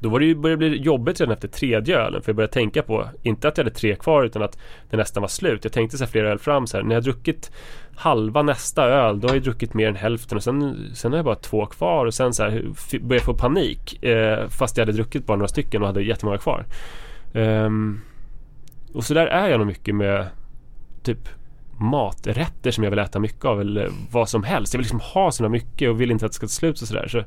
[0.00, 2.52] då var det ju, började det bli jobbigt redan efter tredje ölen för jag började
[2.52, 4.58] tänka på, inte att jag hade tre kvar utan att
[4.90, 5.64] det nästan var slut.
[5.64, 7.52] Jag tänkte så här flera öl fram så här, när jag druckit
[7.94, 11.24] halva nästa öl, då har jag druckit mer än hälften och sen, sen har jag
[11.24, 12.50] bara två kvar och sen så här
[12.90, 16.38] började jag få panik eh, fast jag hade druckit bara några stycken och hade jättemånga
[16.38, 16.64] kvar.
[17.32, 18.00] Um,
[18.94, 20.26] och så där är jag nog mycket med
[21.02, 21.28] typ
[21.80, 24.74] maträtter som jag vill äta mycket av eller vad som helst.
[24.74, 26.88] Jag vill liksom ha så mycket och vill inte att det ska ta slut och
[26.88, 27.08] sådär.
[27.08, 27.24] Så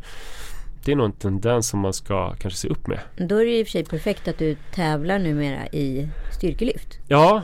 [0.85, 2.99] det är nog en tendens som man ska kanske se upp med.
[3.17, 6.99] Då är det i och för sig perfekt att du tävlar numera i styrkelyft.
[7.07, 7.43] Ja,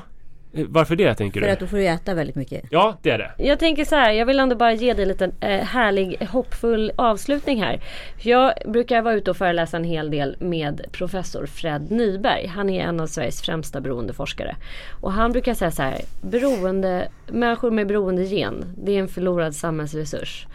[0.53, 1.53] Eh, Varför det tänker För du?
[1.53, 2.63] att då får du äta väldigt mycket.
[2.69, 3.31] Ja, det är det.
[3.37, 6.91] Jag tänker så här, jag vill ändå bara ge dig en liten eh, härlig hoppfull
[6.95, 7.81] avslutning här.
[8.17, 12.47] Jag brukar vara ute och föreläsa en hel del med professor Fred Nyberg.
[12.47, 14.55] Han är en av Sveriges främsta beroendeforskare.
[15.01, 20.47] Och han brukar säga så här, beroende, människor med beroendegen, det är en förlorad samhällsresurs.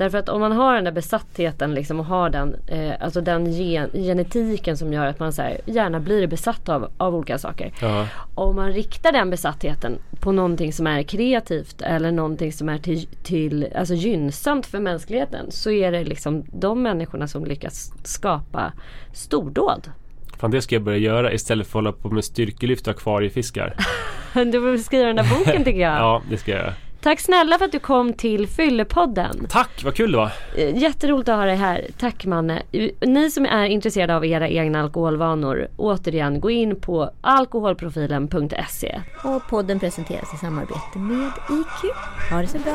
[0.00, 3.52] Därför att om man har den där besattheten liksom och har den, eh, alltså den
[3.52, 7.72] gen, genetiken som gör att man så här, gärna blir besatt av, av olika saker.
[7.80, 8.06] Ja.
[8.34, 13.06] Om man riktar den besattheten på någonting som är kreativt eller någonting som är till,
[13.22, 18.72] till, alltså gynnsamt för mänskligheten så är det liksom de människorna som lyckas skapa
[19.12, 19.90] stordåd.
[20.38, 23.74] Fan, det ska jag börja göra istället för att hålla på med styrkelyft och akvariefiskar.
[24.34, 25.92] Du får skriva den där boken tycker jag.
[25.98, 26.74] Ja, det ska jag göra.
[27.02, 29.46] Tack snälla för att du kom till Fyllepodden.
[29.50, 30.30] Tack, vad kul det var!
[30.56, 31.86] Eh, Jätteroligt att ha dig här.
[31.98, 32.62] Tack Manne.
[32.72, 39.00] Eh, Ni som är intresserade av era egna alkoholvanor, återigen gå in på alkoholprofilen.se.
[39.24, 41.92] Och podden presenteras i samarbete med IQ.
[42.30, 42.74] Ha det så bra.